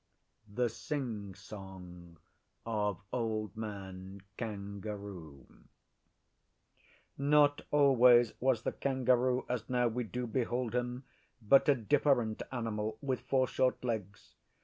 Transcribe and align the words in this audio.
THE 0.51 0.67
SING 0.67 1.35
SONG 1.35 2.17
OF 2.65 2.99
OLD 3.13 3.55
MAN 3.55 4.23
KANGAROO 4.35 5.45
NOT 7.19 7.61
always 7.69 8.33
was 8.39 8.63
the 8.63 8.71
Kangaroo 8.71 9.45
as 9.47 9.69
now 9.69 9.87
we 9.87 10.03
do 10.03 10.25
behold 10.25 10.73
him, 10.73 11.03
but 11.39 11.69
a 11.69 11.75
Different 11.75 12.41
Animal 12.51 12.97
with 12.99 13.19
four 13.21 13.45
short 13.47 13.83
legs. 13.85 14.33